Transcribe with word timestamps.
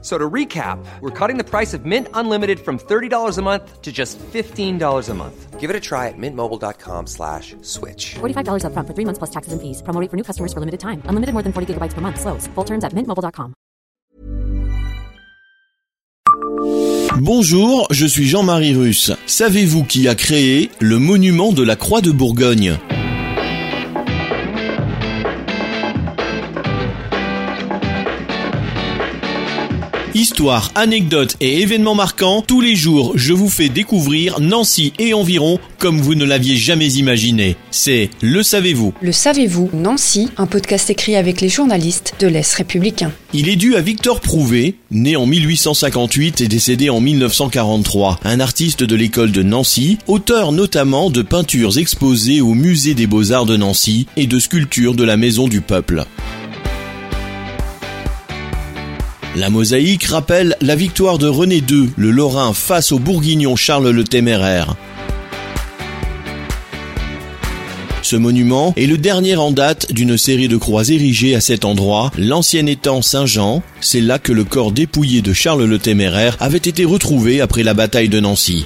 So 0.00 0.16
to 0.16 0.30
recap, 0.30 0.78
we're 1.00 1.10
cutting 1.10 1.38
the 1.38 1.44
price 1.44 1.74
of 1.74 1.84
Mint 1.84 2.06
Unlimited 2.14 2.60
from 2.60 2.78
$30 2.78 3.36
a 3.36 3.42
month 3.42 3.82
to 3.82 3.90
just 3.90 4.16
$15 4.32 5.08
a 5.08 5.14
month. 5.14 5.58
Give 5.58 5.70
it 5.70 5.74
a 5.74 5.80
try 5.80 6.06
at 6.06 6.14
mintmobile.com 6.16 7.08
slash 7.08 7.56
switch. 7.62 8.14
$45 8.20 8.62
upfront 8.62 8.86
for 8.86 8.94
three 8.94 9.04
months 9.04 9.18
plus 9.18 9.30
taxes 9.30 9.52
and 9.52 9.60
fees. 9.60 9.82
Promo 9.82 10.00
rate 10.00 10.08
for 10.08 10.16
new 10.16 10.22
customers 10.22 10.52
for 10.52 10.60
limited 10.60 10.78
time. 10.78 11.02
Unlimited 11.06 11.32
more 11.34 11.42
than 11.42 11.52
40 11.52 11.74
gigabytes 11.74 11.94
per 11.94 12.00
month. 12.00 12.20
Slows. 12.20 12.46
Full 12.54 12.64
terms 12.64 12.84
at 12.84 12.92
mintmobile.com. 12.92 13.54
Bonjour, 17.20 17.88
je 17.90 18.06
suis 18.06 18.26
Jean-Marie 18.26 18.76
Russe. 18.76 19.10
Savez-vous 19.26 19.82
qui 19.82 20.06
a 20.06 20.14
créé 20.14 20.70
le 20.78 21.00
monument 21.00 21.52
de 21.52 21.64
la 21.64 21.74
Croix 21.74 22.00
de 22.00 22.12
Bourgogne? 22.12 22.78
Histoire, 30.18 30.72
anecdotes 30.74 31.36
et 31.38 31.60
événements 31.60 31.94
marquants, 31.94 32.42
tous 32.42 32.60
les 32.60 32.74
jours 32.74 33.12
je 33.14 33.32
vous 33.32 33.48
fais 33.48 33.68
découvrir 33.68 34.40
Nancy 34.40 34.92
et 34.98 35.14
environ 35.14 35.60
comme 35.78 36.00
vous 36.00 36.16
ne 36.16 36.24
l'aviez 36.24 36.56
jamais 36.56 36.94
imaginé. 36.94 37.54
C'est 37.70 38.10
Le 38.20 38.42
Savez-vous 38.42 38.92
Le 39.00 39.12
savez-vous, 39.12 39.70
Nancy, 39.72 40.28
un 40.36 40.46
podcast 40.46 40.90
écrit 40.90 41.14
avec 41.14 41.40
les 41.40 41.48
journalistes 41.48 42.14
de 42.18 42.26
l'Est 42.26 42.52
républicain. 42.52 43.12
Il 43.32 43.48
est 43.48 43.54
dû 43.54 43.76
à 43.76 43.80
Victor 43.80 44.20
Prouvé, 44.20 44.74
né 44.90 45.14
en 45.14 45.24
1858 45.24 46.40
et 46.40 46.48
décédé 46.48 46.90
en 46.90 47.00
1943, 47.00 48.18
un 48.24 48.40
artiste 48.40 48.82
de 48.82 48.96
l'école 48.96 49.30
de 49.30 49.44
Nancy, 49.44 49.98
auteur 50.08 50.50
notamment 50.50 51.10
de 51.10 51.22
peintures 51.22 51.78
exposées 51.78 52.40
au 52.40 52.54
musée 52.54 52.94
des 52.94 53.06
beaux-arts 53.06 53.46
de 53.46 53.56
Nancy 53.56 54.08
et 54.16 54.26
de 54.26 54.40
sculptures 54.40 54.96
de 54.96 55.04
la 55.04 55.16
Maison 55.16 55.46
du 55.46 55.60
Peuple. 55.60 56.06
La 59.36 59.50
mosaïque 59.50 60.04
rappelle 60.04 60.56
la 60.60 60.74
victoire 60.74 61.18
de 61.18 61.28
René 61.28 61.56
II, 61.56 61.90
le 61.96 62.10
Lorrain, 62.10 62.54
face 62.54 62.92
au 62.92 62.98
Bourguignon 62.98 63.56
Charles 63.56 63.90
le 63.90 64.02
Téméraire. 64.02 64.74
Ce 68.02 68.16
monument 68.16 68.72
est 68.76 68.86
le 68.86 68.96
dernier 68.96 69.36
en 69.36 69.50
date 69.50 69.92
d'une 69.92 70.16
série 70.16 70.48
de 70.48 70.56
croix 70.56 70.88
érigées 70.88 71.34
à 71.34 71.42
cet 71.42 71.66
endroit, 71.66 72.10
l'ancien 72.16 72.64
étang 72.64 73.02
Saint-Jean. 73.02 73.62
C'est 73.82 74.00
là 74.00 74.18
que 74.18 74.32
le 74.32 74.44
corps 74.44 74.72
dépouillé 74.72 75.20
de 75.20 75.34
Charles 75.34 75.64
le 75.64 75.78
Téméraire 75.78 76.36
avait 76.40 76.56
été 76.56 76.86
retrouvé 76.86 77.42
après 77.42 77.62
la 77.62 77.74
bataille 77.74 78.08
de 78.08 78.20
Nancy. 78.20 78.64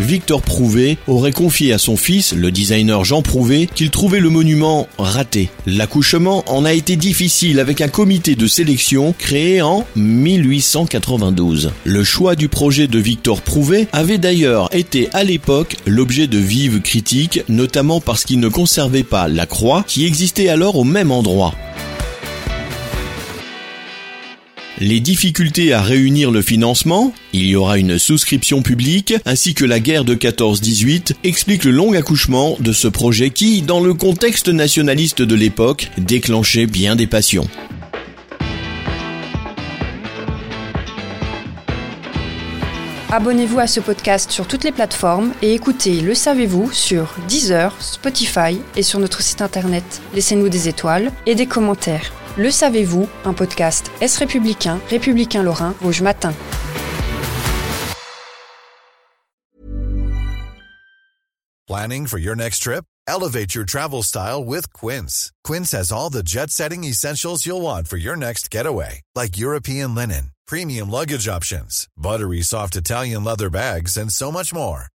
Victor 0.00 0.42
Prouvé 0.42 0.96
aurait 1.08 1.32
confié 1.32 1.72
à 1.72 1.78
son 1.78 1.96
fils, 1.96 2.32
le 2.32 2.52
designer 2.52 3.04
Jean 3.04 3.20
Prouvé, 3.20 3.68
qu'il 3.74 3.90
trouvait 3.90 4.20
le 4.20 4.30
monument 4.30 4.88
raté. 4.96 5.50
L'accouchement 5.66 6.44
en 6.46 6.64
a 6.64 6.72
été 6.72 6.94
difficile 6.94 7.58
avec 7.58 7.80
un 7.80 7.88
comité 7.88 8.36
de 8.36 8.46
sélection 8.46 9.12
créé 9.18 9.60
en 9.60 9.84
1892. 9.96 11.72
Le 11.84 12.04
choix 12.04 12.36
du 12.36 12.48
projet 12.48 12.86
de 12.86 12.98
Victor 12.98 13.42
Prouvé 13.42 13.88
avait 13.92 14.18
d'ailleurs 14.18 14.68
été 14.72 15.08
à 15.12 15.24
l'époque 15.24 15.76
l'objet 15.84 16.28
de 16.28 16.38
vives 16.38 16.80
critiques, 16.80 17.42
notamment 17.48 18.00
parce 18.00 18.24
qu'il 18.24 18.38
ne 18.38 18.48
conservait 18.48 19.02
pas 19.02 19.26
la 19.26 19.46
croix 19.46 19.84
qui 19.86 20.06
existait 20.06 20.48
alors 20.48 20.76
au 20.76 20.84
même 20.84 21.10
endroit. 21.10 21.54
Les 24.80 25.00
difficultés 25.00 25.72
à 25.72 25.82
réunir 25.82 26.30
le 26.30 26.40
financement, 26.40 27.12
il 27.32 27.46
y 27.46 27.56
aura 27.56 27.78
une 27.78 27.98
souscription 27.98 28.62
publique, 28.62 29.12
ainsi 29.26 29.52
que 29.52 29.64
la 29.64 29.80
guerre 29.80 30.04
de 30.04 30.14
14-18 30.14 31.14
expliquent 31.24 31.64
le 31.64 31.72
long 31.72 31.94
accouchement 31.94 32.56
de 32.60 32.70
ce 32.70 32.86
projet 32.86 33.30
qui, 33.30 33.62
dans 33.62 33.80
le 33.80 33.92
contexte 33.92 34.48
nationaliste 34.48 35.20
de 35.20 35.34
l'époque, 35.34 35.90
déclenchait 35.98 36.66
bien 36.66 36.94
des 36.94 37.08
passions. 37.08 37.48
Abonnez-vous 43.10 43.58
à 43.58 43.66
ce 43.66 43.80
podcast 43.80 44.30
sur 44.30 44.46
toutes 44.46 44.62
les 44.62 44.70
plateformes 44.70 45.32
et 45.42 45.54
écoutez 45.54 46.02
Le 46.02 46.14
Savez-vous 46.14 46.70
sur 46.70 47.16
Deezer, 47.26 47.74
Spotify 47.80 48.60
et 48.76 48.84
sur 48.84 49.00
notre 49.00 49.22
site 49.22 49.42
internet. 49.42 50.02
Laissez-nous 50.14 50.48
des 50.48 50.68
étoiles 50.68 51.10
et 51.26 51.34
des 51.34 51.46
commentaires. 51.46 52.12
Le 52.36 52.50
Savez-vous, 52.50 53.08
un 53.24 53.32
podcast 53.32 53.90
Est 54.00 54.16
républicain, 54.18 54.80
républicain 54.90 55.42
lorrain, 55.42 55.74
Rouge 55.82 56.02
Matin. 56.02 56.32
Planning 61.66 62.06
for 62.06 62.18
your 62.18 62.34
next 62.34 62.60
trip? 62.60 62.84
Elevate 63.06 63.54
your 63.54 63.64
travel 63.64 64.02
style 64.02 64.42
with 64.44 64.72
Quince. 64.72 65.32
Quince 65.44 65.72
has 65.72 65.92
all 65.92 66.10
the 66.10 66.22
jet 66.22 66.50
setting 66.50 66.84
essentials 66.84 67.44
you'll 67.44 67.60
want 67.60 67.88
for 67.88 67.98
your 67.98 68.16
next 68.16 68.50
getaway, 68.50 69.02
like 69.14 69.36
European 69.38 69.94
linen, 69.94 70.30
premium 70.46 70.90
luggage 70.90 71.28
options, 71.28 71.86
buttery 71.96 72.42
soft 72.42 72.74
Italian 72.76 73.24
leather 73.24 73.50
bags, 73.50 73.96
and 73.96 74.10
so 74.12 74.32
much 74.32 74.52
more. 74.54 74.86